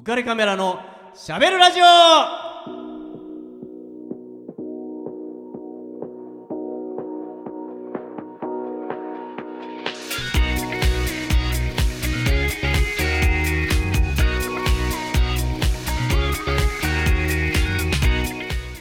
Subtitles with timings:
[0.00, 0.80] 浮かれカメラの
[1.14, 1.84] しゃべるラジオ。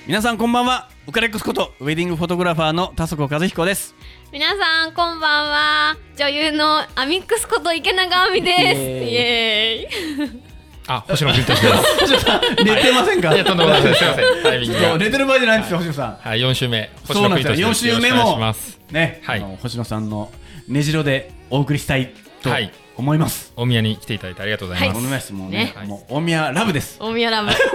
[0.08, 0.88] 皆さんこんばんは。
[1.06, 3.94] ウカレックスことウェディングフォトグラファーの田底和彦です。
[4.32, 5.98] 皆さんこんばんは。
[6.16, 8.60] 女優のアミックスこと池永亜美です。
[8.62, 10.49] イエーイ
[10.90, 12.64] あ、星野君とします。
[12.64, 13.34] 寝てませんか？
[13.36, 13.38] い。
[13.38, 14.00] や、とんでもないです。
[14.00, 14.44] すみません。
[14.44, 14.90] タイミングが。
[14.90, 16.18] そう寝てる場合じゃないんですよ星野さん。
[16.20, 16.90] はい、四週目。
[17.08, 17.70] 星そうなんですよ。
[17.70, 18.80] 4週目もます。
[18.92, 19.40] ね、はい。
[19.40, 20.32] あの星野さんの
[20.68, 22.12] 根城でお送りしたい
[22.42, 22.72] とはい。
[22.98, 25.08] 思います、大宮に来ていただいてありがとうございおます。
[25.10, 25.22] 願い。
[25.22, 26.98] しますもうねもう大宮ラブです。
[27.00, 27.50] 大宮ラブ。
[27.50, 27.66] 薄 っ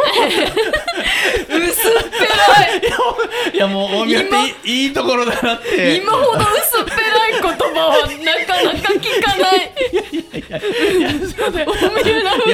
[3.55, 4.29] いやもう大宮って
[4.69, 5.97] いいいいところだなって。
[5.97, 7.49] 今ほど薄っぺらい言葉
[7.87, 9.73] はなかなか聞かない。
[9.73, 11.09] 大宮ラいや
[11.81, 11.84] ブ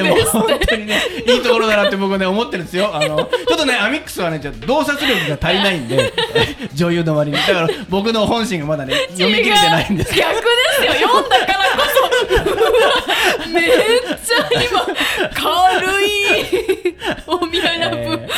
[0.03, 2.95] ですもう本当にねいいところだなって僕ね思ってるんですよ。
[2.95, 6.13] あのちょっとねアミックスはねちょっと洞察力が足りないんで
[6.73, 7.37] 女優の割に。
[7.37, 10.15] だから僕の本心がまだね読み切れてないんです。
[10.15, 10.41] 逆で
[10.79, 11.07] すよ。
[11.09, 12.01] 読んだからこそ。
[13.51, 14.85] めっちゃ今
[15.33, 16.11] 軽い。
[17.27, 18.29] 大宮ラブ、えー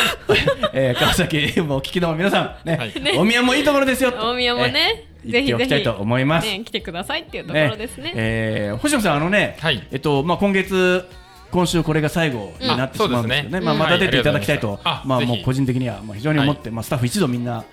[0.73, 2.93] えー川崎もお聞きの皆さんね、はい。
[3.15, 4.11] 大宮もいいところですよ。
[4.11, 9.87] と大宮もねえーぜひぜひたいと思います、ね、来てくださいっていうところですねえー星野さんあのね、はい。
[9.91, 11.05] えっとまあ今月
[11.53, 17.63] 今週これが最後になってしまうんですけどね、まあ、また出ていただきたいと、ますあもう個人的にはまあ非常に思って、まあ、スタッフ一同みんな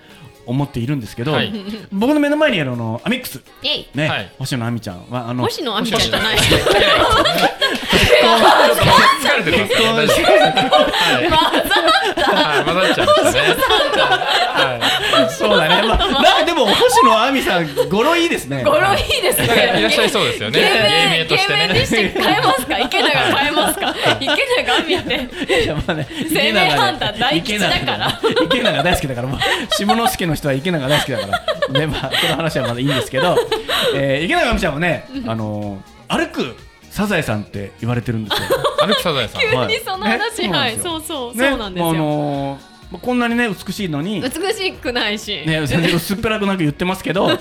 [0.44, 1.52] 思っているんですけど、はい。
[1.90, 3.40] 僕の目の前にあるあのアミックス、
[3.94, 4.32] ねはい。
[4.38, 6.36] 星野亜美ちゃんはあの星野亜美ちゃんじゃない。
[6.36, 6.50] 疲
[9.36, 9.80] れてますね。
[9.80, 11.30] 大丈夫ですはい。
[12.30, 13.06] はい、混ざっちゃい。
[13.06, 13.32] まし
[15.28, 18.62] たそうだね、まあ、なんかでも星野亜美さん語呂いいですね。
[18.64, 19.46] 語呂いいですい。
[19.46, 20.58] なんかいねらっしゃいそうですよね。
[20.60, 21.86] 芸芸名名として芸名にね。
[21.86, 22.78] して変えますか？
[22.80, 23.94] 池永変えますか？
[24.20, 25.02] 池永亜美っ
[25.46, 28.20] ていやまあね生命判断大吉だから。
[28.44, 29.28] 池永大好きだから。
[29.28, 29.38] もう
[29.76, 31.26] 下関の人は池永大好きだか
[31.72, 31.80] ら。
[31.80, 33.36] ねまあこの話はまだいいんですけど、
[33.94, 36.56] えー、池永亜美ちゃんはねあのー歩く
[36.90, 38.48] サザエさんって言われてるんですよ。
[38.84, 39.40] 歩くサザエさん。
[39.48, 40.76] 急はいにその話、ねはい。
[40.76, 42.58] そそうそう、ねそうなんですもうあよ、の
[42.98, 47.28] こんなにね美しいのに美しくないし、ね、全然薄っぺらくなんか言ってますけど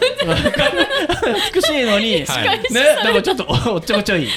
[1.53, 2.59] 美しいのに、はい。
[2.71, 4.29] ね、でもちょっとおおっちょこちょい、ね、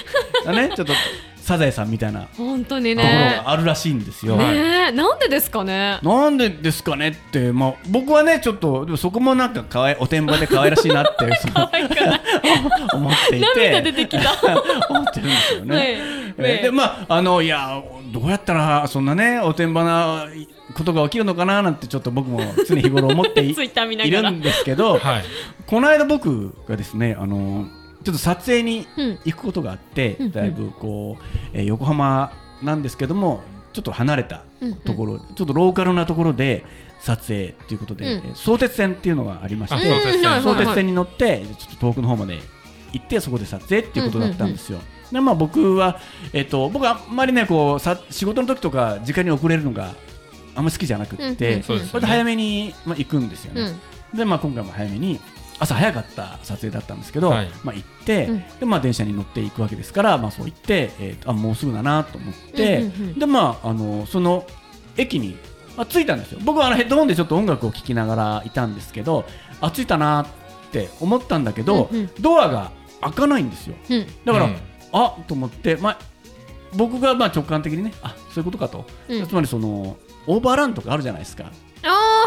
[0.74, 0.94] ちょっと
[1.42, 4.36] サザエさんみたいなとこ本当にろがねあるらしいんですよ。
[4.36, 4.92] はいねえ。
[4.92, 5.98] なんでですかね。
[6.02, 11.24] なんでですかねって、まあ、僕はねちょっとでもそこもなんかかわいおてんばで可愛らしいなって
[12.94, 13.46] 思っていて。
[13.72, 14.22] 涙出てきた。
[14.88, 15.76] 思ってるんですよね。
[15.76, 15.98] ね
[16.38, 16.60] え。
[16.62, 17.82] でまああのいや
[18.12, 20.26] どうやったらそんなねおてんばな
[20.74, 23.52] ことが起きるのかななんてちょっと僕も常日頃思ってい
[24.10, 25.24] るんですけど、はい。
[25.66, 27.66] この間僕がですねあの
[28.02, 29.18] ちょっと撮影にうん。
[29.24, 30.30] 行くことがあって、うん。
[30.32, 32.32] だいぶこう、えー横浜
[32.62, 33.42] なんですけども
[33.72, 34.42] ちょっと離れた
[34.84, 36.64] ところ、ちょっとローカルなところで
[37.00, 38.10] 撮影ということで、うん。
[38.26, 39.88] えー相鉄線っていうのがありましあ、て、
[40.22, 42.38] 相鉄線に乗ってちょっと遠くの方まで
[42.92, 44.78] 行ってそこで撮影っていうことだったんですよ。
[45.10, 46.00] でまあ、僕は、
[46.32, 49.94] えっと僕はあんまりねこうさ仕事の時とか時間に遅れるのが
[50.54, 51.90] あんまり好きじゃなくって、うんうんそうですよね。
[51.92, 53.72] 割と早めに、まあ、行くんですよね。
[54.12, 54.18] うん。
[54.18, 55.20] で、まあ、今回も早めに
[55.58, 57.50] 朝早かった撮影だったんですけど、はい。
[57.62, 58.44] まあ、行って、うん。
[58.60, 63.18] でまあ、電車に乗っていくわけですから、まあ、そう言って、えーとあもうすぐだなと思って、うんうんうん。
[63.18, 64.46] でまあ、あのその
[64.96, 65.36] 駅に、
[65.76, 66.40] まあ、着いたんですよ。
[66.42, 69.24] 僕はあのヘッドホンでちょっと音楽を聴きながらいたんですけど
[69.60, 70.26] あ着いたなっ
[70.72, 72.10] て思ったんだけど、うんうん。
[72.20, 73.76] ドアが開かないんですよ。
[73.88, 74.06] うん。
[74.24, 74.56] だから、うん。
[74.92, 75.98] あと思って、まあ、
[76.74, 79.26] 僕がまあ直感的にねあそういうことかと、うん。
[79.26, 79.96] つまりその
[80.26, 81.50] オーバーランとかあるじゃないですか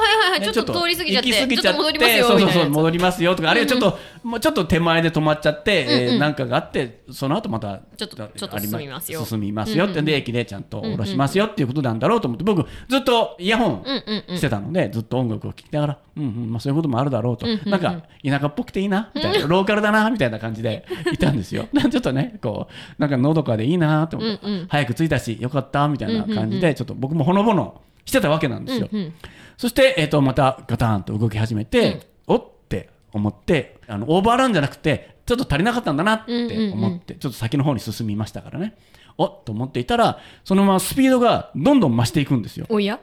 [0.06, 6.14] はいはいはい、ねちょっと通り過ぎちゃって行き過ぎちゃってちょっと戻りますよそうそうみたいう戻りますよとか、あるいはちょっともうちょっと手前で止まっちゃって、えーうん。
[6.14, 9.24] うんなんかがあってその後またちょっとちょっと進みますよ。
[9.24, 10.06] 進みますよって、うんうん。
[10.06, 14.38] で駅でちゃんと降ろしますよっていうことなんだろうと思って僕ずっとイヤホンうんうんうん。
[14.38, 17.70] してたので、ずっと音楽を聴きながら、うんうんまあ、そういうこともあるだろうと、うんうんうん。
[17.70, 21.68] なんか田舎っぽくていいなみたいな、ローカルだなみたいな感じでいたんですよ。
[21.92, 24.68] ちょっとねこうなんかのどかでいいなと思って、うんうん。
[24.68, 28.90] 早く着いたしよかったみたいな感じで、ちょっと僕もほのぼのしてたわけなんですよ。
[28.92, 29.14] うんうん。
[29.58, 38.76] そして、えー、とまたガタンと動き始めて、おって思ってあのオーバーランじゃなくてちょっと足りなかったんだなって思って、ちょっと先の方に進みましたからね。
[39.18, 42.66] おっと思っていたらそのままスピードがどんどん増していくんですよ。
[42.70, 43.00] おや？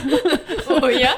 [0.82, 1.10] おや？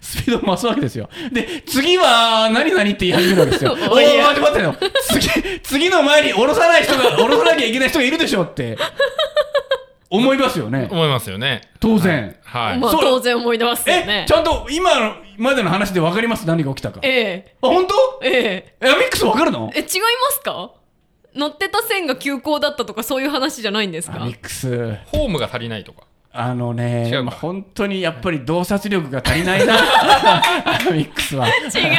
[0.00, 1.08] スピードを増すわけですよ。
[1.32, 3.76] で次は何々って言い始めるわけですよ。
[3.90, 8.76] おお待って待ってよ次次の前に降ろさない人が降ろさなきゃいけない人がいるでしょって
[10.10, 10.88] 思いますよね。
[10.90, 11.60] 思いますよね。
[11.80, 12.78] 当然、はい。
[12.78, 13.00] まあそう。
[13.02, 16.46] 当然思い出ますよえねちゃんと今のまでの話で分かります？
[16.46, 17.00] 何が起きたか。
[17.02, 17.56] ええ。
[17.62, 17.94] あ本当？
[18.22, 18.76] ええ。
[18.80, 19.70] えアミックス分かるの？
[19.74, 19.88] え違いま
[20.32, 20.70] すか？
[21.34, 24.22] 乗ってた線が急行だったとかそういう話じゃないんですか？
[24.22, 24.94] アミックス。
[25.06, 26.02] ホームが足りないとか。
[26.30, 27.22] あのね違うか。
[27.24, 29.74] まあ本当にやっぱり洞察力が足りないな。
[29.76, 29.80] ア
[30.92, 31.48] ミックスは。
[31.48, 31.78] 違った。
[31.78, 31.94] 違っ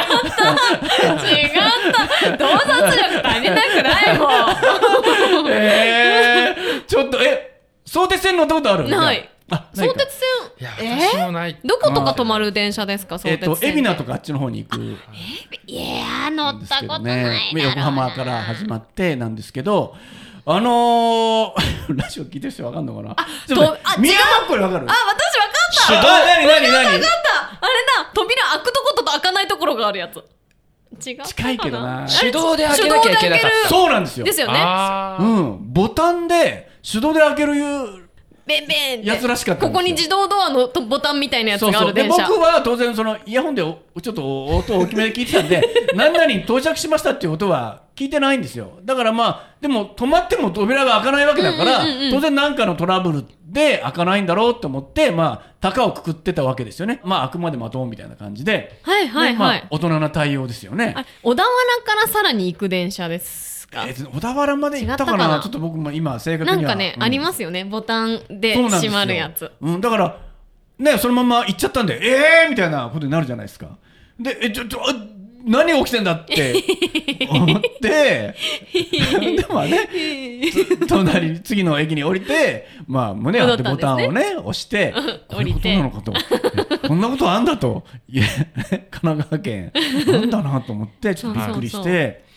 [2.22, 2.36] た。
[2.36, 4.28] 洞察力足りなくないも
[5.50, 7.49] えー、ちょっとえ
[7.92, 9.28] 相鉄線乗ったことあるんない。
[9.50, 10.04] あ相鉄
[10.60, 11.58] いや線私もない。
[11.64, 13.72] どことか止まる電車ですかえっと相鉄線。
[13.72, 14.96] 海老名とかあっちの方に行く。
[15.66, 19.96] いや乗んですけどね横浜から始まってなんですけど
[20.46, 21.52] あのー、
[22.00, 23.16] ラジオ聞いてる人わかんのかな？
[23.48, 24.86] ちょっととあ宮山これわかる？
[24.88, 26.08] あ私わかった。
[26.10, 27.02] あ何何何わかったあれ
[28.04, 28.10] だ。
[28.14, 30.24] 扉開くとこと開かないところがあるやつ。
[31.04, 31.24] 違う。
[31.24, 32.06] 近いけどな。
[32.08, 33.68] 手動で開けなきゃいけなかった。
[33.68, 34.24] そうなんですよ。
[34.26, 34.60] ですよね。
[35.18, 35.58] うん。
[35.72, 37.54] ボタンで手動で開ける
[38.46, 41.92] ベンベンやつらしかったここに自動ドアのとボタンみたいなやつそうそう。
[41.94, 45.62] でがある電車僕は当然そのイヤホンでおちょっと音を大きめで聞いてたんで
[45.94, 48.78] 何々に到着しましたっていう音は聞いてないんですよ。
[48.82, 52.10] だからまあでも止まっても扉が開かないわけだから、うんうんうんうん。
[52.12, 57.00] 当然何かのトラブルで開かないんだろうと思ってまあ高をくくってたわけですよね。
[57.04, 60.94] まああくまで待とうみたいな感じで、はいはいでまあはい、大人な対応ですよね。
[60.96, 61.52] あ小田原
[61.84, 65.16] からさらに行く電車ですか、えー小田原まで行ったかな？
[65.16, 65.42] 違ったかな？
[65.42, 66.62] ちょっと僕も今正確には。
[66.62, 67.02] なんかね、うん。
[67.02, 67.64] ありますよね。
[67.64, 69.50] ボタンで閉まるやつ。
[69.60, 70.18] うん、だから
[70.78, 73.76] ねそのまま行っちゃったんでええー、みたいなことになるじゃないですか。
[74.18, 74.94] でえちょちょあ
[75.44, 76.54] 何起きてんだって
[77.30, 78.34] 思って
[79.38, 79.88] でもね
[80.52, 84.92] つ隣に次の駅に降りてまあ胸を張ってボタンをね押して
[85.28, 86.12] こことなのかと。
[86.14, 87.84] えこんなことあんだと。
[88.10, 88.26] 神
[88.90, 89.72] 奈川県。
[90.06, 92.24] なんだなと思ってちょっとびっくりして。
[92.24, 92.29] そ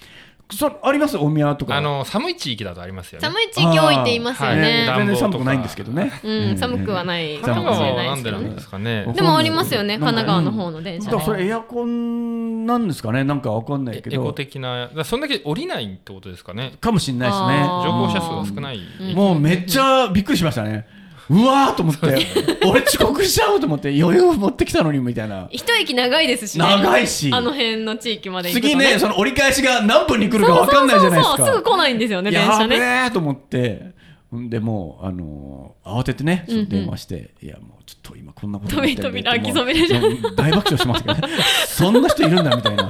[0.81, 1.17] あります？
[1.17, 1.75] 大宮とか。
[1.75, 3.27] あの寒い地域だとありますよね。
[3.27, 4.97] 寒い地域多いって言いますよね、はい。
[4.99, 6.11] 全然寒くないんですけどね。
[6.23, 8.37] うん、寒くはないか神もしれ奈川はなんですけど。
[8.37, 9.03] ねでなんですかね。
[9.07, 9.99] うんでもありますよね。
[9.99, 13.23] 神奈川の方の電車だからそれエアコンなんですかね？
[13.23, 14.87] なんかわかんないけエコど的な。
[14.87, 16.73] だそんだけ降りないってことですかね。
[16.79, 17.63] かもしれないですね。
[17.63, 18.79] 乗降者数が少ない。
[18.99, 19.13] うん。
[19.13, 20.85] もうめっちゃびっくりしましたね
[21.29, 22.27] うわーと思って。
[22.65, 25.47] 俺遅刻しちゃうと思って余裕持ってきたのにみたいな。
[25.51, 26.59] 一駅長いですし。
[26.59, 27.29] ね長いし。
[27.33, 31.35] あの辺の地域まで行くと次ねその折り返しが何分に来るかわかんないじゃないですか。
[31.35, 33.93] そうそうそうすぐ来ないんですよね電車やべねえと思って
[34.49, 39.23] でもうあのー慌ててね電話して、いやもうちょっと今こんなことになってる。
[39.23, 39.39] 大
[40.51, 41.33] 爆笑してますけどね。
[41.67, 42.89] そんな人いるんだみたいな。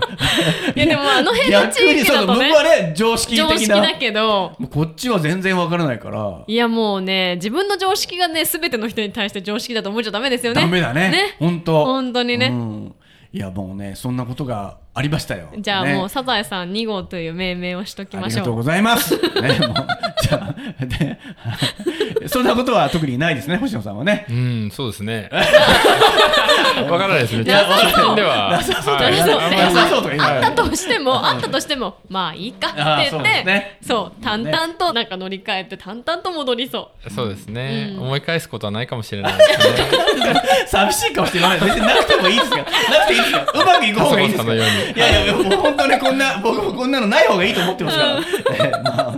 [0.76, 2.50] いやでもあの辺の地逆に域だとね。
[2.50, 3.60] 僕はね常識常的な。
[3.60, 4.56] 識だけど。
[4.72, 6.44] こっちは全然わからないから。
[6.46, 10.62] いやもうね自分の常識がね全ての人に対して常識だと思っちゃダメですよね。
[10.62, 11.10] ダメだね。
[11.10, 11.36] ね。
[11.40, 11.86] 本当。
[11.86, 12.48] 本当にね。
[12.48, 12.96] うん、
[13.34, 15.50] いやもうねそんなことがありましたよ。
[15.58, 15.96] じゃあね。
[15.96, 19.16] もうサザエさん2号という命名をしときありがとうましょうございます。
[19.16, 19.76] ね、もう
[20.22, 24.26] じゃあでそんなことは特にないですね、星野さんはね。
[24.30, 25.30] うんそうですね。
[26.90, 27.44] わからないですね。
[27.44, 37.10] なさそうとかはなさそうとかないあったとしてもあったとしてもまあいいかって言ってそう淡々となんか乗り換えて淡々と戻りそう。
[37.12, 38.02] そうですね、うん。
[38.04, 40.42] 思い返すことはないかもしれないですね。
[40.68, 41.68] 寂しい顔して言わない。
[41.68, 42.64] 別になくてもいいですから。
[42.64, 42.70] な
[43.06, 43.62] くていいですから。
[43.62, 44.44] うまくいく方がいいですよ。
[44.54, 49.14] うにいやいや、もう本当にこんな、僕もこんなのない方がいいと思ってますから。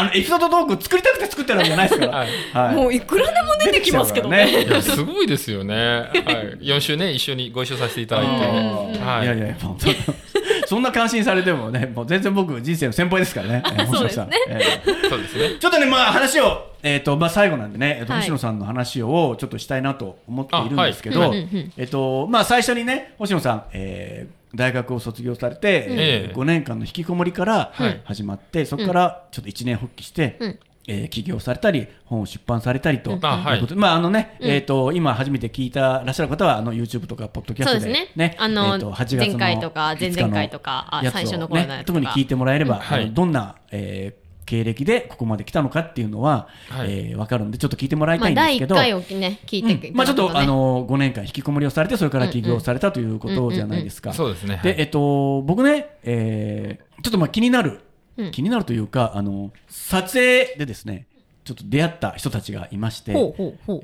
[0.00, 2.12] あ、あの、エピソードトーク作りたくて作ってるわけじゃないですから。
[2.18, 2.28] はい。
[2.52, 2.74] はい。
[2.74, 4.46] もういくらでも出てきますけどね。
[4.46, 9.24] 出てきちゃうからいやすごいですよね、はい、4週ね一緒にご一緒させていただいて、はい。
[9.24, 9.88] いやいや、もうそ
[10.66, 13.86] そんな感心されてもね、もう全然僕、人生の先輩ですからね、え。
[13.86, 14.28] そうですね。
[14.48, 15.08] えー。
[15.08, 15.56] そうですね。
[15.58, 18.22] ちょっとね、まあ、話を、えっ、と、まあ、最後なんでね、えっ、と、はい。
[18.22, 21.38] 星野さんの話をちょっとしたいなと思っているんですけど、あはい。
[21.38, 26.34] うんうんうんえっ、と、まあ、最初にね、星野さん、えー大学を卒業されて、えええ。
[26.34, 28.00] 5年間の引きこもりからはい。
[28.04, 30.58] 始まって、そこからちょっと一年復帰して、うん。
[30.88, 33.56] えー起業されたり本を出版されたりと、うはい。
[33.56, 34.50] いうことでまああのね、うん。
[34.50, 38.36] えっ、と今初めて聞いたらっしゃる方はあの YouTube とかポッドキャストでそうですね。
[38.40, 41.98] あのえーと8月の前回とか前々回とか最初の頃のやつとか。
[41.98, 43.04] 特に聞いてもらえれば、うんはい。
[43.04, 44.19] あのどんな、えー
[44.50, 46.90] 経歴でここまで来たのかっていうのは、はい。
[46.90, 49.96] えー分かるんでちょっと聞いてもらいまあ第1たいんですけど、回をね聞いてうん。
[49.96, 50.40] まあ、ちょっと、ね。
[50.40, 54.12] あの5年間引きこもりをされてそれから起業されたということじゃないですか。
[54.12, 54.58] そうですね。
[54.64, 54.80] で、はい。
[54.80, 57.80] えっと、僕ね、えーちょっとまあ気になる、
[58.16, 58.30] うん。
[58.32, 61.06] 気になるというかあの撮影でですね
[61.44, 63.80] ちょっと出会った人たちがいましてほうほうほう。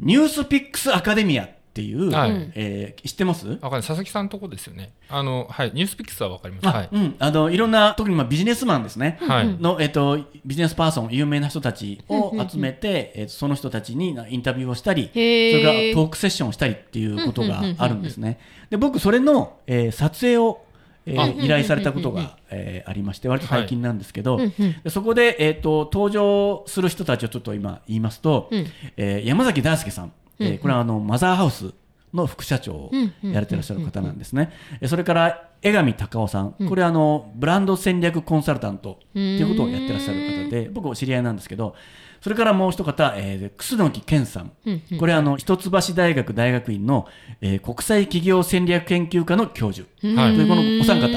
[0.00, 2.30] ニュースピックスアカデミアっていう、はい。
[2.30, 3.46] うんえー知ってます？
[3.46, 3.80] わかんない。
[3.82, 4.94] 佐々木さんのとこですよね。
[5.10, 5.72] あのはい。
[5.74, 6.66] ニュースピックスはわかります。
[6.66, 9.48] はい、あうん、あのいろんな特にまあビジネスマンですね、はい。
[9.60, 18.40] の、えっと、ビジネスパーソン有名な人たちを集めて、えっとその人たちになインタビューをしたりそれからトークセッションをしたりっていうことがあるんですね。
[18.70, 20.62] で僕それの、えー撮影を、
[21.04, 24.82] えーあ依頼されたことが、えーありまして割と最近なんですけど、うんうん。
[24.82, 28.66] でそこで、えー、と登場する人たちをちょっと今言いますと、うん。
[28.96, 31.72] えー山崎大輔さん、えーこれはあのマザーハウス
[32.14, 32.90] の副社長を
[33.22, 34.50] やられてらっしゃる方なんですね。
[34.80, 41.74] えそれから江上隆夫さん、これあのブランド戦略コンサルタントっていうことをやってらっしゃる方で、僕お知り合いなんですけど、
[42.20, 44.52] それからもう一方、えー、楠木健さん、
[44.98, 47.06] これあの一橋大学大学院の、
[47.40, 49.88] えー、国際企業戦略研究科の教授。
[50.00, 51.08] というこのお三方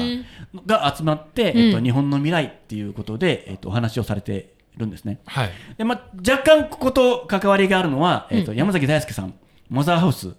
[0.66, 5.20] が集まって、えっと日本の未来っていうことで、えっとお話をされているんですね。
[5.26, 5.50] はい。
[5.76, 9.34] でまあ、若干ここと関わりがあるのは、えっと山崎大輔さん
[9.68, 10.34] マザーハウス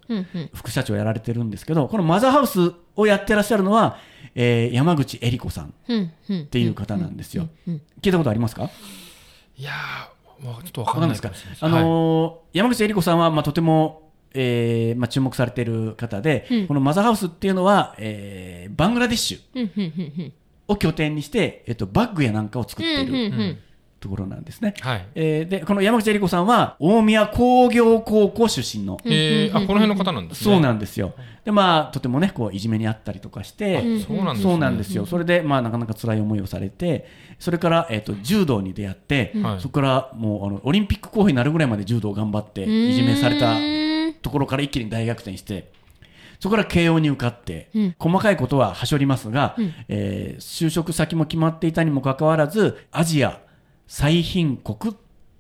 [0.54, 3.98] 副社長やられてるんですけどこのマザーハウスをやってらっしゃるのは、
[4.36, 7.48] えー山口恵理子さんうんうんっていう方なんですよ。
[8.02, 8.70] 聞いたことありますか？
[9.56, 11.32] いやー、もうちょっとわかんないですか？
[11.62, 20.34] あのー山口恵理子さんは、まあ、とても、えーまあ、注目されている方で、このマザーハウスっていうのは、えーバングラディッシュうんうんうん
[20.68, 23.14] を拠点にして、えっと、バッグやなんかを作っている。
[23.14, 23.60] うんうんうん
[24.02, 24.74] ところなんですね。
[24.82, 25.08] はい。
[25.16, 30.54] えーでこの山口恵理子さんは大宮工業高校出身の、えー、あ、この辺の方なんですね。
[30.54, 31.14] そうなんですよ。
[31.46, 34.52] でまあとてもねこういじめにあったりとかして、あそうなんですね。
[34.52, 35.06] そうなんですよ。
[35.06, 37.08] それで、まあ、なかなか辛い思いをされて、
[37.40, 45.72] それから、えっ、と、柔道に出会って、はいそこからもう、あの、オリンピック候補になるぐらいまで柔道を頑張って、いじめされたうんところから一気に大逆転して、
[46.40, 49.56] そこから慶応に受かって、細かいことははしょりますが、
[49.88, 53.40] えー就職先も決まっていたにもかかわらず、アジア
[53.92, 54.98] 最貧国っ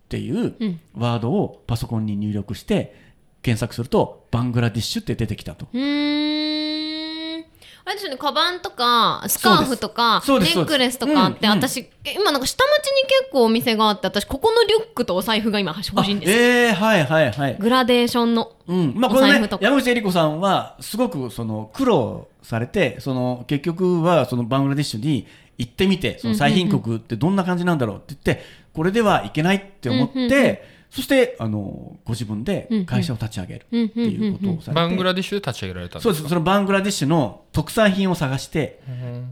[0.09, 0.55] ていう
[0.93, 2.93] ワードをパソコンに入力して、
[3.41, 5.67] 検索すると、バングラディッシュって出てきたと。
[5.71, 7.45] うーん
[7.85, 16.37] あれですよね、カバンとか、スカーフとか、ネックレスとかって、うんうん私、今なんか下町に結構お店があって、私、ここのリュックとお財布が今欲しいんですよ。
[16.37, 17.57] えー、はいはいはい。
[17.57, 18.51] グラデーションの。
[18.67, 25.27] うん、まあこれね山口恵理子さんはすごくその苦労されてその結局はそのバングラディッシュに
[25.61, 36.27] 行ってみてその最貧国ってどんな感じなんだろうって言ってこれではいけないって思って、そしてあのご自分で会社を立ち上げるっていうことをされて、バングラディッシュで立ち上げられたんですそうです。
[36.27, 38.81] そのバングラディッシュの特産品を探して、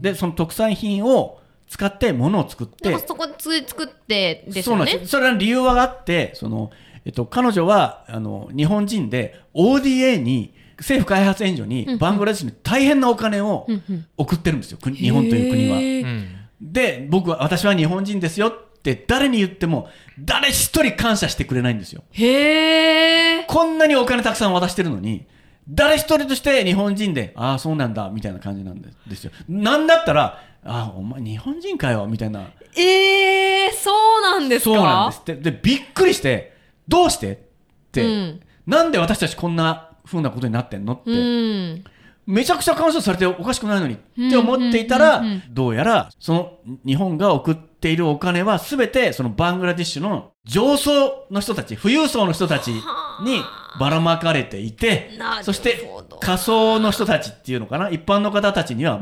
[0.00, 3.34] でその特産品を使って物を作ってそこで
[3.66, 4.62] 作ってですよね。
[4.62, 5.06] そうなんです。
[5.06, 6.70] それは理由はあって、その、
[7.04, 13.66] えっと、彼女は、あの、日本人で ODA に、政府開発援助に、バングラデシュに大変なお金を
[14.16, 16.24] 送ってるんですよ、国日本という国は。
[16.60, 22.02] で、僕は、私は日本人ですよって誰に言っても、誰一人感謝してくれないんですよ。
[22.12, 25.26] へーこんなにお金たくさん渡してるのに、
[25.68, 29.30] 誰一人として日本人で、ああ、そうなんだ、みたいな感じなんですよ。
[29.48, 32.50] なんだったら、ああ、お前日本人かよ、みたいな。
[32.76, 34.74] えー、そうなんですか？
[34.74, 35.34] そうなんですって。
[35.36, 36.54] で、びっくりして、
[36.88, 37.32] どうして？
[37.32, 37.36] っ
[37.92, 41.84] て、うんなんで私たちこんな風なことになってんのって、うん。
[42.26, 43.98] めちゃくちゃ感謝されておかしくないのにっ
[44.30, 52.82] て思っていたら、どうやら、その日本が送っているお金はすべてそのバングラディッシュの上層の人たち、富裕層の人たちに
[53.80, 55.10] ばらまかれていて
[55.42, 55.88] そして
[56.20, 59.00] 仮想の人たちっていうのかな、一般の方たちには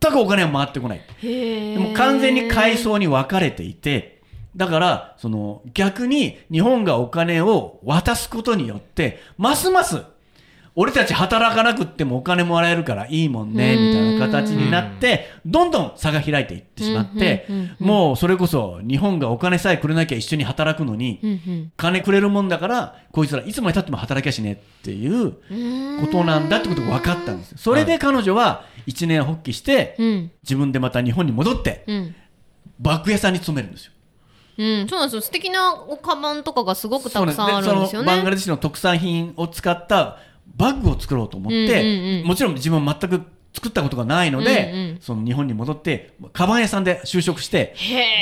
[0.00, 1.00] 全くお金は回ってこない。
[1.20, 4.22] でも完全に階層に分かれていて、
[4.56, 10.02] だから、その逆に日本がお金を渡すことによって、ますます
[10.74, 17.46] 俺たち働かなくってもお金もらえるからいいもんね、みたいな形になって、どんどん差が開いていってしまって
[17.78, 25.32] もうそれこそ日本がお金さえくれなきゃ一緒に働くのに、金くれるもんだから、こいつらいつまで経っても働きゃしねっていう
[26.00, 27.58] ことなんだってことが分かったんですよ。
[27.58, 30.30] それで彼女は一年発起して、うん。
[30.42, 32.14] 自分でまた日本に戻って、うん。
[32.78, 33.92] バッグ屋さんに勤めるんですよ。
[34.58, 35.22] うん、そうなんですよ。
[35.22, 40.18] 素敵なおカバンとかがすごくたくさんあるんですよそのバングねラデシュの特産品を使った
[40.56, 42.26] バッグを作ろうと思って、うんうんうん。
[42.26, 43.22] もちろん自分は全く
[43.54, 44.98] 作ったことがないので、うんうん。
[45.00, 47.74] その日本に戻ってカバン屋さんで就職して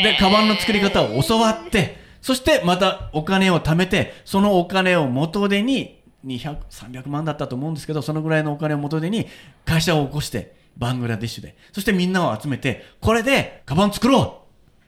[0.02, 9.26] でカバンの作り方を教わってそしてまたお金を貯めてそのお金を元手に200、300万だったと思うんですけどそのぐらいのお金を元手に
[9.64, 11.56] 会社を起こしてバングラディッシュで。
[11.72, 14.26] そしてみんなを集めてこれでカバン作ろうっ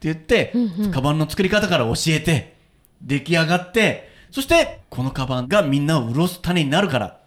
[0.03, 0.53] て言って、
[0.93, 2.57] カバンの作り方から教えて
[3.03, 7.19] 出来上がってそしてこのカバンがみんなを潤す種になるから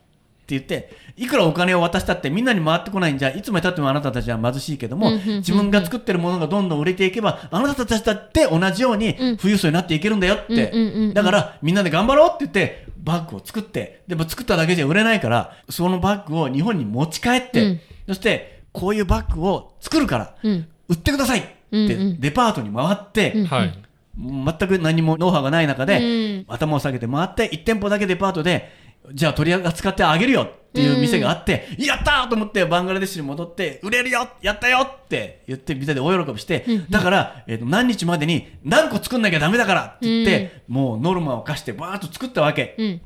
[0.50, 11.14] 言っていくらお金を渡したってみんなに回ってこないんじゃいつまでたってもあなたたちは貧しいけども、自分が作ってるものがどんどん売れていけばあなたたちだって同じように富裕層になっていけるんだよって、うんうんうんうん。
[11.14, 17.80] だからみんなで頑張ろうって言ってバッグを作ってでも作っただけじゃ売れないからそのバッグを日本に持ち帰って、うん。
[18.08, 20.68] そしてこういうバッグを作るから、うん。
[20.90, 23.74] 売ってくださいってデパートに回って、はい。
[24.18, 26.46] 全く何もノウハウがない中で、うん。
[26.48, 28.72] 頭を下げて回って1店舗だけデパートで
[29.14, 43.02] じゃあ取り扱ってあげるよっていう店があって、やったーと思ってバングラデシュに戻って売れるよやったよって言ってみんなで大喜びして、だから、えーと何日までに何個作んなきゃダメだからって言って、もうノルマを課してバーッと作ったわけ、うん。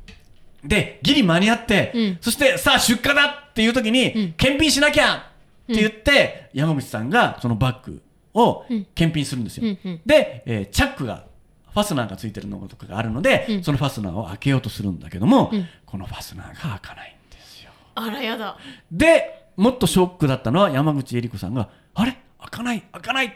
[0.64, 2.18] で、ギリ間に合って、うん。
[2.20, 5.20] そしてさあ出荷だっていう時に、ん検品しなきゃっ
[5.68, 8.02] て言って、山口さんがそのバッグ
[8.34, 8.86] をうん。
[8.94, 9.68] 検品するんですよ。
[9.68, 10.00] うんうん。
[10.04, 11.24] で、えーチャックが、
[11.72, 13.62] ファスナーがついてるのとかがあるので、うん。
[13.64, 15.66] そのファスナーを開けようとするんだけども、うん。
[15.86, 17.70] このファスナーが開かないんですよ。
[17.94, 18.56] あらやだ。
[18.90, 22.18] で、もっとショックだったのは山口恵里子さんが、あれ？
[22.38, 23.30] 開かない開かないっ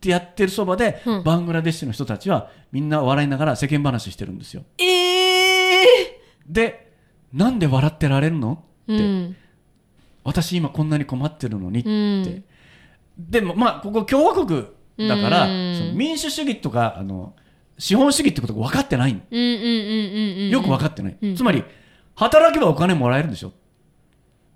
[0.00, 1.22] てやってるそばで、うん。
[1.24, 4.64] バングラデシュの人たちはみんな笑いながら世間話してるんですよ。
[4.78, 5.86] ええ
[6.46, 6.92] で、
[7.32, 8.64] なんで笑ってられるの？
[8.84, 9.36] って、うん。
[10.24, 11.88] 私今こんなに困ってるのにって。
[11.88, 12.44] うん。
[13.18, 14.66] でもまあここ共和国
[14.98, 15.46] だから、
[15.94, 17.34] 民主主義とかあの
[17.78, 21.36] 資本主義ってことが分かってない、よく分かってない、うん。
[21.36, 21.64] つまり
[22.14, 23.52] 働けばお金もらえるんでしょっ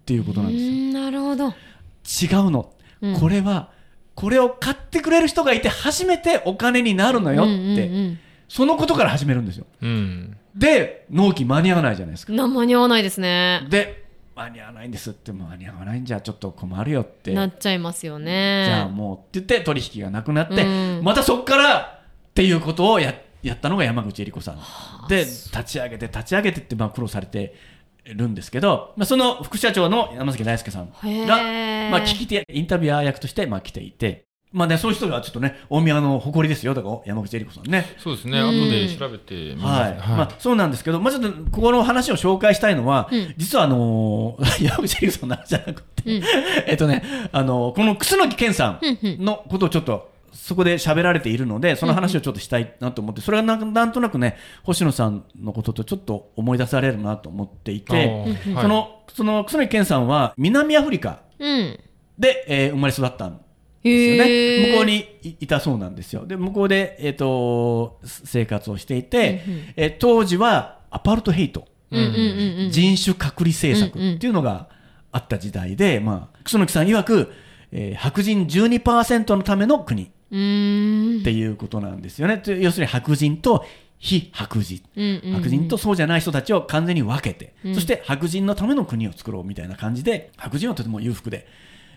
[0.04, 1.48] ていうことなんですよ、うんなるほど。
[1.48, 1.54] 違う
[2.50, 3.20] の、うん。
[3.20, 3.70] これは
[4.14, 7.46] これを買ってくれる人がいて初めてお金になるのよっ
[7.76, 8.16] て、
[8.48, 9.66] そのことから始めるんですよ。
[9.82, 10.36] うん。
[10.54, 12.32] で納期間に合わないじゃないですか。
[12.32, 13.66] な間に合わないですね。
[13.68, 17.32] で間に合わないんですって間に合わないんじゃちょっと困るよって。
[17.34, 18.64] なっちゃいますよね。
[18.66, 21.00] じゃあもうって言って取引がなくなって、うん。
[21.02, 21.95] またそこから
[22.36, 24.58] っていうことをややったのが山口恵里子さん。
[25.08, 27.54] で立ち上げて立ち上げてってまあ苦労されて
[28.04, 37.86] るんですけど、まあ、その副社長の山崎大輔さんへが、ーまあ、聞き手インタビュアー役としてまあ来ていて、まあね、そういう人がちょっとね大宮の誇りですよだから山口恵里子さんね。
[37.96, 38.38] そうですね。
[38.38, 38.48] うん。
[38.48, 39.92] 後で調べてみます。
[39.92, 40.18] はい。
[40.18, 43.34] まあ、そうなんですけど、まあ、ちょっとここの話を紹介したいのは、うん。
[43.38, 46.22] 実はあのー 山口恵里子さんの話じゃなくて、うん。
[46.68, 47.02] えっとね、
[47.32, 48.80] あのーこの楠木健さん。
[49.02, 58.62] のことをちょっと、そこで喋られているので、その話をちょっとしたいなと思って、それがなんなんとなくね、星野さんのこととちょっと思い出されるなと思っていて、はい。
[58.62, 61.78] その、その楠木健さんは南アフリカうん。
[62.18, 63.42] で、えー生まれ育ったんで
[63.82, 64.24] すよへね。
[64.24, 64.70] ー。
[64.72, 66.26] 向こうにいいたそうなんですよ。
[66.26, 69.60] で、向こうで、えっ、と、生活をしていて、うんうん。
[69.76, 71.66] えー当時はアパルトヘイト、
[72.70, 74.68] 人種隔離政策っていうのが
[75.12, 77.32] あった時代で、まあ、楠木さん曰く、
[77.72, 82.38] えー白人12%のための国っていうことなんですよね。
[82.38, 83.64] と要するに白人と
[83.98, 84.82] 非白人。
[84.96, 85.32] うんうんうん。
[85.34, 87.74] 白人とそうじゃない人たちを完全に分けて、うん。
[87.74, 91.46] そして白人のための国を作ろうみたいな感じで白人はとても裕福で、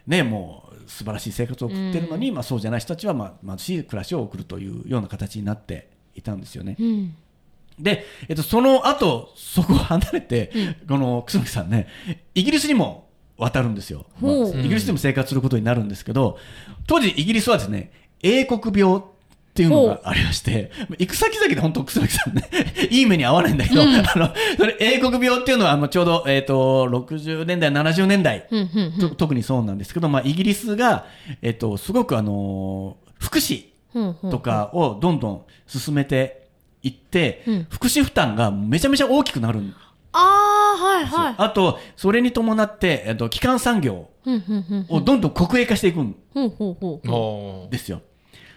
[0.08, 6.78] ね、もう素晴らしい生活を送ってるのに、まあ、そうじゃない人たちは、まあ、貧しい暮らしを送るというような形になっていたんですよね。
[6.80, 7.16] うん。
[7.80, 10.88] で、えっと、その後そこを離れて、うん。
[10.88, 11.88] この楠木さんね
[12.36, 16.38] イギリスにも渡るんですよ、まあイギリスでも生活することになるんですけど
[16.88, 19.02] 当時イギリスはですね英国病っ
[19.54, 22.44] ていうのがありまして行く先々で本当楠木さんね
[22.90, 23.90] いい目に合わないんだけど、うん。
[23.90, 31.06] あのそれ英国病っていうのはあのちょうど、えっと60年代70年代うんうんうんと特にそうなんですけど、まあ、イギリスが、
[31.42, 33.66] えっとすごくあの福祉
[34.30, 36.48] とかをどんどん進めて
[36.84, 37.68] いって、うん。
[37.70, 39.62] 福祉負担がめちゃめちゃ大きくなる。
[40.14, 41.36] ああはいはい。
[41.38, 46.16] あと、それに伴って、えっと、基幹産業うんうんうんをどんどん国営化していくん
[47.70, 48.02] ですよ。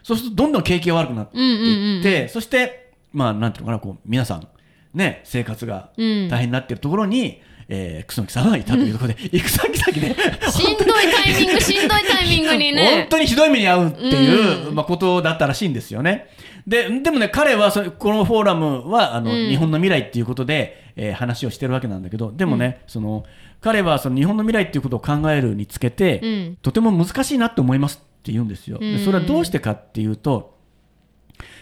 [0.02, 4.48] そうすると、どんどん景気が悪くなってううんうんうんいって、そして、まあ、なんていうのかな、こう、皆さん、
[4.94, 6.28] ね、生活がうん。
[6.28, 14.74] 大変になっているところに、えー、楠木さんはいたというところで、行く先々で、しんどいタイミングしんどいタイミングに本ね当にひどい目に遭うっていう、うん。
[14.74, 16.26] まあ、ことだったらしいんですよね。
[16.66, 19.48] ででもね、彼はそれこのフォーラムはあの、うん。
[19.48, 23.24] 日本の未来っていうことで、えー話をしてるわけなんだけど、でもね、その
[23.60, 26.56] 彼はその日本の未来っていうことを考えるにつけて、うん。
[26.60, 28.78] とても難しいなって思いますって言うんですよ。
[28.80, 30.56] うんでそれはどうしてかっていうと、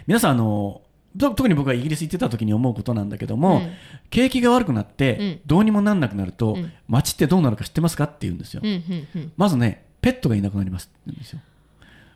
[0.07, 0.83] 皆さんあの、
[1.19, 3.73] と特に僕がイギリス行ってた時に思うことなんだけども、うん
[4.11, 8.61] 景気が悪くなって、うんどうにもなんなくなると、うん街ってどうなるか知ってますかって言うんですよ。
[8.63, 11.41] うんうんうんまずね、ペットがいなくなりますって言うんですよ。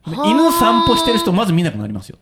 [0.07, 2.19] 犬散歩してる人、まず見なくなりますよ。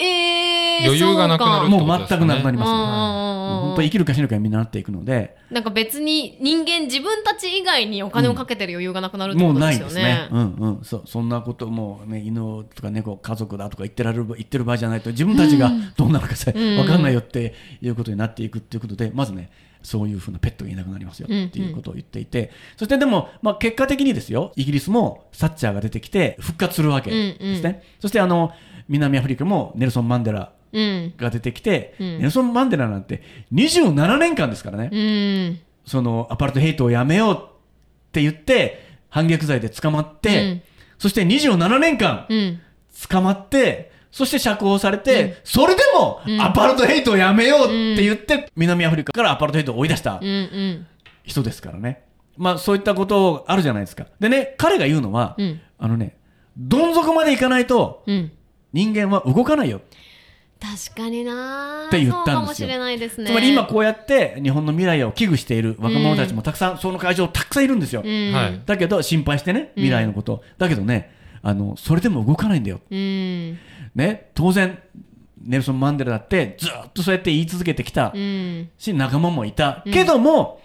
[0.00, 0.40] えー
[0.82, 2.78] 余裕がなくなるってもうことですかね全くなくなりますね。
[3.24, 10.54] うん本当生きるか死ぬかにみんななっていくので、なんか別に人間自分たち以外にお金をかけてる余裕がなくなるってもうことないですねですよね。。
[10.60, 10.84] うんうん。
[10.84, 19.50] そそんなこともうね、犬とか猫、家族だとか言ってられる言ってる場合じゃないと、自分たちがどうなるかさ、うんわかんないよっていうことになっていくっていうことで、まずね、
[19.82, 27.62] そういうふうなペットがいなくなりますようんうんっていうことを言っていて、そしてでも、まあ、結果的にですよ、イギリスもサッチャーが出てきて復活するわけですね。
[27.62, 28.52] うんうそしてあの、
[28.88, 31.14] 南アフリカもネルソン・マンデラうん。
[31.16, 35.58] が出てきて、うんネルソン・マンデラなんて27年間ですからね、うん。
[35.84, 37.38] そのアパルトヘイトをやめようっ
[38.12, 40.62] て言って、反逆罪で捕まって、うん
[40.98, 42.60] そして27年間うん。
[43.08, 50.26] 捕まって、そして釈放されて、うんそれでもうんアパルトヘイトをやめようって言って、南アフリカからアパルトヘイトを追い出したうん。
[50.26, 50.86] うん。
[51.24, 52.04] 人ですからね。
[52.36, 54.06] まあそういったことあるじゃないですか。
[54.18, 55.60] でね、彼が言うのは、うん。
[55.78, 56.16] あのね、
[56.56, 58.32] どん底まで行かないとうん。
[58.72, 59.80] 人間は動かないよ。
[60.60, 68.04] 確かになって言ったんですよそうかもしれないですねつまり今こうやって日本の未来を危惧している若者たちもたくさん、その会場たくさんいるんですよ、
[68.66, 73.58] だけど心配してね未来のこと、だけどねあのそれでも動かないんだよ、うん。
[73.94, 74.78] ね、当然
[75.42, 78.68] ネルソン・マンデラだってずっとそうやって言い続けてきたうん。
[78.76, 79.82] し仲間もいた。
[79.90, 80.60] けども、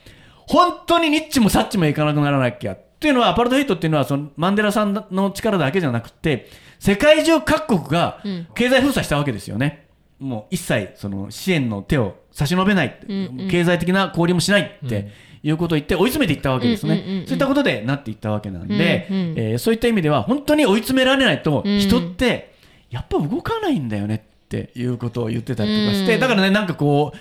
[0.47, 2.73] 本当にニッチもサッチもいかなくならなきゃ。
[2.73, 6.47] っていうのはアパルトヘイトっていうのはそのマンデラさんの力だけじゃなくて
[6.79, 8.47] 世界中各国がうん。
[8.53, 9.87] 経済封鎖したわけですよね。
[10.19, 13.49] もう一切その支援の手を差し伸べない、うんうん。
[13.49, 15.11] 経済的な交流もしないって
[15.45, 22.55] いうことを言って追い詰めていったわけですね、うんうんうんうんそういったことでなっていったわけなんで、うんうんえーそういった意味では本当に追い詰められないとうん人って
[22.89, 26.19] やっぱ動かないんだよねっていうことを言ってたりとかして、うん。
[26.19, 27.17] だからねなんかこう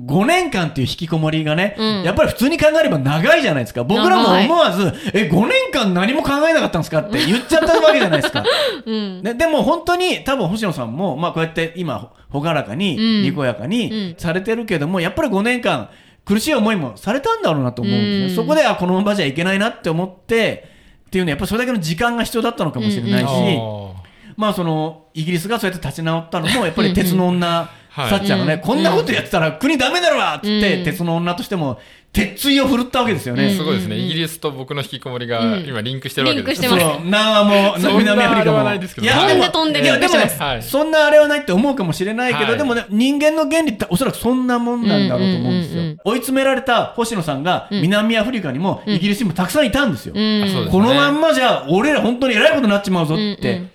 [0.00, 2.02] 5年間っていう引きこもりがね、うん。
[2.02, 3.84] やっぱり普通に考えれば長いじゃないですか。
[3.84, 8.42] 僕らも思わず、え、5年間何も考えなかったんですかって言っちゃったわけじゃないですか。
[8.84, 9.22] うん。
[9.22, 13.22] ね、でも本当に多分星野さんも、まあ、こうやって今ほ朗らかに、うん。
[13.22, 15.90] にこやかにされてるけどもやっぱり5年間
[16.24, 18.34] 苦しい思いもされたんだろうなと思うんですね、うん。
[18.34, 20.68] そこであこのままじゃいけないなって思って
[21.06, 23.92] っていうのはやっぱりそれだけの時間が必要だったのかもしれないし、あ
[24.36, 28.10] まあそのイギリスがそうやって立ち直ったのもやっぱり鉄の女、はい。
[28.10, 28.60] サッチャーがね、うん。
[28.60, 30.18] こんなことやってたら国ダメだろ！
[30.18, 30.84] わっつって、うん。
[30.84, 31.78] 鉄の女としても
[32.12, 33.44] 鉄槌を振るったわけですよね。
[33.44, 35.64] ーすごいですね、イギリスと僕の引きこもりがうん。
[35.66, 36.62] 今リンクしてるわけです。
[36.62, 36.96] リンクしてます。
[36.96, 38.74] そう、南アも、南アフリカも。
[38.74, 40.62] いですけどやでも飛んでるいや、でもね、はい。
[40.62, 42.58] そんなあれはないって思うかもしれないけど、はい。
[42.58, 45.80] でもね、人間の原理っておそらくそんなもんなんだろうと思うんですよ。
[45.80, 50.14] うんうんうん追い詰められた星野さんが、南アフリカにも、イギリスにもたくさんいたんですよ。
[50.14, 53.70] このまんまじゃ、俺ら本当に偉いことになっちまうぞっうんうてん。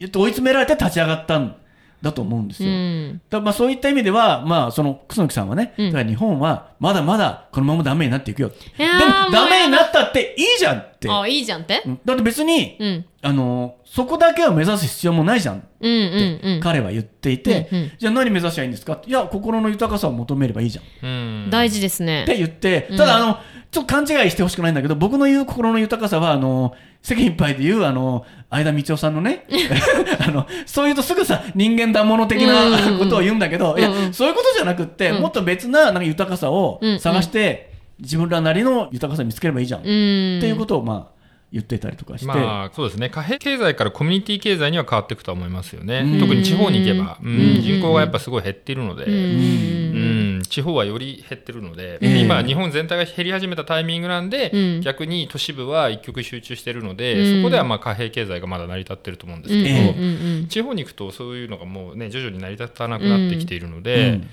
[0.00, 1.56] 言って追い詰められて立ち上がったん
[2.00, 2.72] だと思うんですうよ。
[2.72, 3.20] ん。
[3.28, 5.86] だまあそういった意味では、まあ、その楠木さんはね、うん。
[5.86, 8.50] だから日本はまだまだこのままダメになっていくよ。
[8.50, 11.10] でもダメになったっていいじゃんって。
[11.10, 11.82] あいいじゃんって？
[11.84, 12.00] うん。
[12.04, 13.04] だって別に、うん。
[13.20, 17.92] あのそこだけを目指す必要もないじゃんって彼は言っていて、うんうん。
[17.98, 19.02] じゃあ何目指しゃいいんですか？
[19.04, 21.50] いや心の豊かさを求めればいいじゃん。
[21.50, 22.24] 大事ですね。
[22.26, 23.38] て言って、ただあの
[23.70, 29.46] ちょっと勘違いしてほしくないんだけど僕の言う心の豊かさはあの世間いっぱいで言うあの相田光夫さんのね
[30.20, 32.98] あのそう言うとすぐさ人間だもの的なん。
[32.98, 34.04] ことを言うんだけど、いうんうん。
[34.06, 35.22] やそういうことじゃなくって、うん。
[35.22, 37.00] もっと別ななんか豊かさをうんうん。
[37.00, 39.86] 探して、自分らなりの豊かさを見つければいいじゃん、うん。
[40.38, 41.18] っていうことをまあ
[41.52, 42.26] 言ってたりとかして。
[42.26, 43.10] まあそうですね。
[43.10, 46.20] 貨幣経済からコミュニティ経済には変わっていくとは思いますよね、うん。
[46.20, 47.28] 特に地方に行けば、うん。
[47.28, 47.62] うん。
[47.62, 49.12] 人口がやっぱすごい減っているので、うん。
[49.12, 52.20] うん地方はより減ってるので、ええ。
[52.20, 54.80] 今日本全体が減り始めたタイミングなんで、うん。
[54.80, 57.42] 逆に都市部は一極集中してるので、うん。
[57.42, 60.46] そこではまあ貨幣経済がまだ成り立ってると思うんですけど、ええうんうん。
[60.48, 64.28] 地方に行くとそういうのがもうね徐々に成り立たなくなってきているので、うん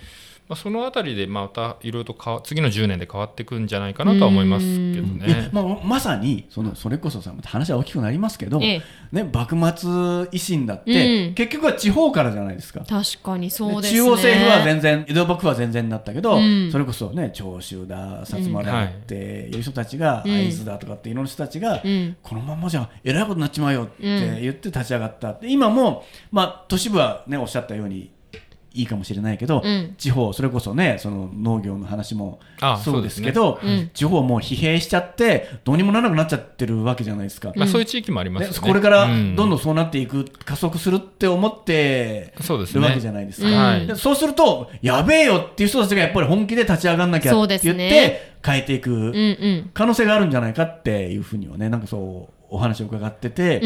[0.47, 5.49] まあ、そのあたりでまたいろいろと変わ次の10年で変わっていくんじゃないかなとは思いますけどね。
[5.51, 8.81] まあ、まさにそのそれこそさ話は大きくなりますけど、ええ。
[9.12, 11.34] ね、幕末維新だって、うん。
[11.34, 12.81] 結局は地方からじゃないですか。
[12.81, 13.99] 確かにそうですね。
[13.99, 16.69] 中央政府は全然江戸幕府は全然だったけど、うん。
[16.71, 19.60] それこそね長州だ薩摩だってい。
[19.60, 20.31] う人たちがうん。
[20.31, 22.15] 会津だとかっていろんな人たちが、うん。
[22.21, 24.03] このままじゃえらいことになっちまうよって
[24.41, 28.12] 言って立ち上がった、で今も、まあ、都市部はねおっしゃったように
[28.76, 29.96] いいかもしれないけど、うん。
[29.98, 33.60] 地方それこそねその農業の話もあそうですけど
[33.94, 37.52] 地方はもう疲弊しちゃってどうにもならなくなっちゃってるわけじゃないですか。
[37.56, 38.68] まあ、そういう地域もありますねよね。
[38.68, 39.36] これからうん。
[39.36, 42.82] どんどんそうなっていく、加速するって思ってそうですね。
[42.82, 43.48] るわけじゃないですか。
[43.48, 43.56] うん。
[43.56, 43.88] はい。
[43.88, 48.36] でそうすると、やべえよっていう人たちがやっぱり本気で立ち上がんなきゃそうですって言って、ね。
[48.46, 49.12] 変えていく
[49.74, 53.62] 可能性があるんじゃないかっていうふうにはね、なんかそうお話を伺ってて、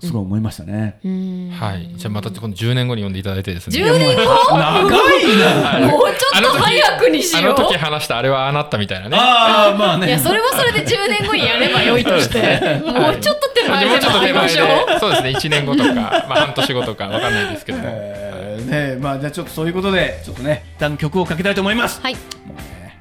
[0.00, 0.98] すごい思いましたね。
[1.04, 1.50] うん。
[1.50, 1.92] はい。
[1.96, 3.78] じゃあまたこの10年後に読んでいただいてですね。
[3.78, 4.22] 10年後？
[4.56, 7.44] 長いなはいもうちょっと早くにしよう。
[7.44, 9.16] あの時話したあれはあなったみたいなね。
[9.18, 10.08] ああ、まあね。
[10.08, 12.38] いやそれはそれで10年後にやればよいとして。
[12.84, 17.84] もうちょっと手前でもうちょっそうですね、1年後とか、まあ半年後とかわかんないですけども。
[17.86, 22.00] えーねまあじゃあちょっとそういうことで、ちょっとね、一旦曲をかけたいと思います。
[22.02, 22.14] はい。
[22.14, 22.98] もうね。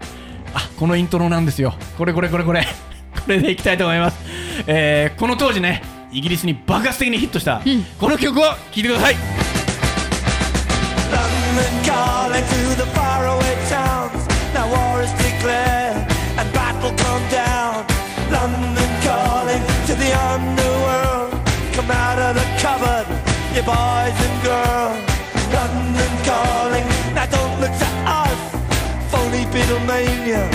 [0.53, 1.73] あこのイントロなんですよ。
[1.97, 2.67] これこれこれこれ。
[3.25, 4.19] これでいきたいと思います、
[4.67, 7.61] えーこの当時ねイギリスに爆発的にヒットした、
[7.99, 9.15] この曲を聴いてください
[11.55, 14.27] London calling to the faraway towns.
[14.53, 15.95] Now war is declared
[16.37, 17.85] and battle come down.
[18.31, 21.31] London calling to the underworld.
[21.73, 23.07] Come out of the cupboard,
[23.55, 24.99] you boys and girls.
[25.53, 28.39] London calling, now don't look to us.
[29.11, 30.54] Phony Beatlemania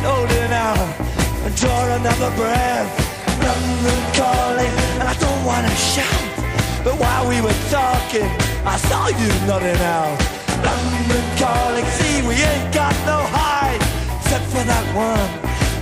[0.00, 1.10] Quit holding out
[1.56, 2.88] draw another breath.
[3.42, 6.24] London calling, and I don't wanna shout.
[6.84, 8.28] But while we were talking,
[8.64, 10.16] I saw you nodding out.
[10.64, 13.82] London calling, see, we ain't got no hide,
[14.20, 15.30] except for that one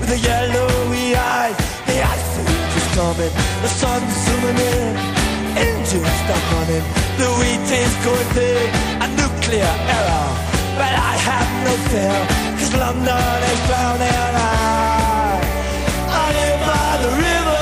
[0.00, 1.56] with the yellowy eyes.
[1.86, 2.32] The ice
[2.78, 4.94] is coming, the sun's zooming in,
[5.62, 6.86] engines stop running,
[7.20, 8.68] the wheat is going big,
[9.04, 10.28] a nuclear error.
[10.78, 12.47] But I have no fear,
[12.88, 15.40] cause London is drowning and I,
[16.08, 17.58] I live by the river.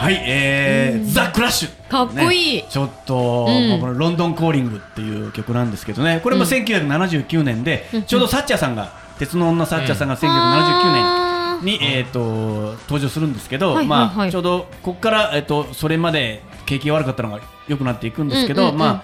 [0.00, 1.88] はい、えー、ザ・クラッシュ。
[1.88, 2.62] かっこいい。
[2.62, 3.70] ねちょっと、うん。
[3.70, 18.78] まあこのロンドンコーリングっていう曲なんですけどね、これも1979年で、ちょうどサッチャーさんが、鉄の女サッチャーさんが1979あー年に、えー、と登場するんですけど、はいはいまあ、はいちょうどここから、えー、とそれまで景気が悪かったのが良くなっていくんですけど、うんうんうん。
[18.78, 19.02] まあ、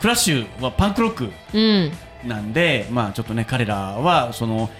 [0.00, 1.32] クラッシュはパンクロック。
[1.54, 1.92] うん
[2.26, 4.70] なんで、まあ、ちょっとね彼らはその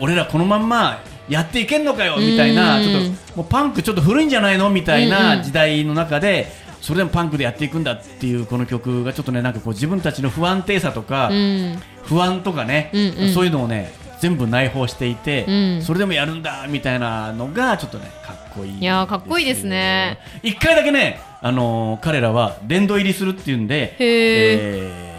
[0.00, 2.84] 俺らこのまんまやっていけんのかよみたいな、うん。
[2.84, 3.02] ちょっ
[3.32, 4.68] ともうパンクちょっと古いんじゃないの？
[4.70, 6.48] みたいなん時代の中で、
[6.80, 11.78] それでもパンクでやっていくんだっていうこの曲がちょっとねなんかこう自分たちの不安定さとか、うん。
[12.04, 13.32] 不安とかね、うんうん。
[13.32, 15.82] そういうのをね全部内包していて、うん。
[15.82, 20.18] それでもやるんだみたいなのがちょっとねかっこいいいやーかっこいいですね。
[20.42, 25.13] 一回だけね、あのー彼らは殿堂入りするっていうんで、へえー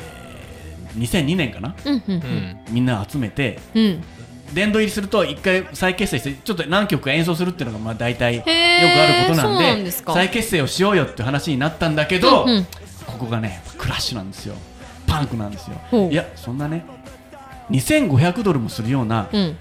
[0.97, 1.75] 2002年かな？
[1.85, 2.57] うんうんうん。
[2.69, 4.03] みんな集めてうん。
[4.53, 12.65] 殿堂入りすると一回再結成してちょっと何曲か演奏するっていうのがまあ大体よくあることなんで再結成をしようよって話になったんだけど、うんうん。
[13.07, 14.55] ここがねクラッシュなんですよ。
[15.07, 16.09] パンクなんですよ。
[16.11, 16.85] いやそんなね
[17.71, 19.57] 2500ドルもするようなうん。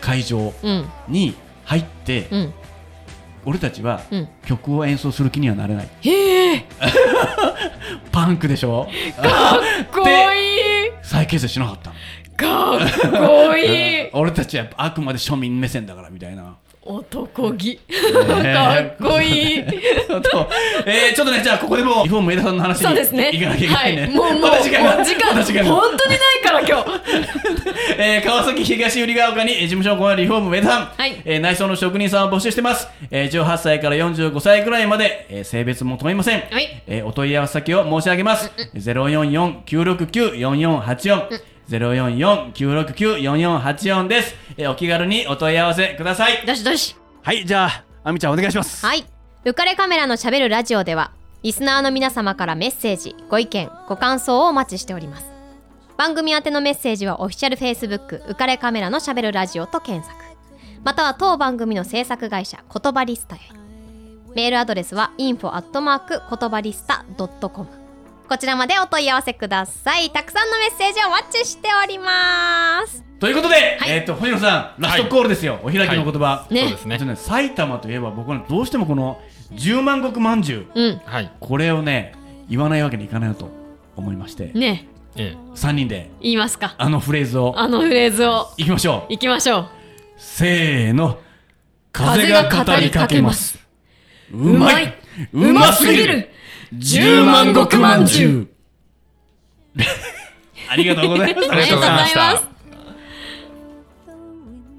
[0.00, 0.86] 会場うん。
[1.08, 2.52] に入って、うん。
[3.44, 4.28] 俺たちはうん。
[4.46, 5.88] 曲を演奏する気にはなれない。
[8.12, 8.88] パンクでしょ？
[9.20, 9.60] かっ
[9.92, 10.46] こいい
[11.08, 11.96] 再結成しなかったの。
[12.36, 14.10] かっこいい。
[14.12, 16.58] 俺たちはあくまで庶民目線だからみたいな
[16.88, 17.76] 男気。
[17.76, 17.82] か
[18.80, 19.64] っこいい。
[19.64, 20.48] ちょっと、
[20.86, 23.30] えー、ちょっとね、じゃあここでもう、リフォーム枝さんの話にそうですね。
[23.32, 24.02] 行かなきゃいけないね。
[24.02, 24.14] はい。
[24.14, 25.14] もうもうまた時間がもう時
[25.52, 26.90] 間本当にないから今日。
[27.98, 31.20] えー、川崎東百合ヶ丘にえー事務所を行うリフォーム上田さん、はい。
[31.24, 36.82] えー内装の職人さんを募集してます、えー、18歳から45歳くらいまで、えー性別も問いません、はい。
[36.86, 49.04] えーお問い合わせ先を申し上げます、044-969-4484 044-969-4484です、えーお気軽にお問い合わせくださいどしどしはいじゃああみちゃんお願いしますはい。
[49.44, 55.26] 浮かれカメラのしゃべるラジオでは、リスナーの皆様からメッセージ、ご意見、ご感想をお待ちしております。
[55.96, 60.18] 番組宛てのメッセージはオフィシャル Facebook 浮かれカメラのしゃべるラジオと検索。
[60.84, 63.40] または当番組の制作会社言葉リスタへ。
[64.34, 67.04] メールアドレスは info 言葉リスタ
[67.48, 67.68] .com。
[68.28, 70.10] こちらまでお問い合わせください。
[70.10, 73.02] たくさんのメッセージお待ちしております。
[73.18, 76.60] ということで、えっ、と星野さんラストコールですよ、お開きの言葉、ね。
[76.60, 77.16] そうですね。
[77.16, 79.18] 埼玉といえば僕はどうしてもこの
[79.52, 81.00] 十万石まんじゅううん。
[81.06, 81.32] はい。
[81.40, 82.12] これをね
[82.50, 83.48] 言わないわけにいかないなと
[83.96, 84.86] 思いまして、ね。
[85.16, 86.74] え3人で言いますか。
[86.76, 88.50] あのフレーズをあのフレーズを。
[88.58, 89.12] いきましょう。
[89.14, 89.68] いきましょう。
[90.18, 91.18] せーの。
[91.92, 93.58] 風が語りかけます。
[94.30, 94.94] うまい。
[95.32, 96.28] うますぎる
[96.72, 98.48] 十万石まんじゅう
[100.70, 102.42] ありがとうございましたありがとうございました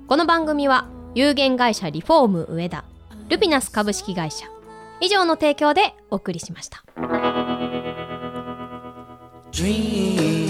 [0.08, 2.86] この番組は有限会社リフォーム上田
[3.30, 4.45] ルピナス株式会社
[5.02, 6.84] 以上の提供でお送りしました。
[9.52, 10.48] Dream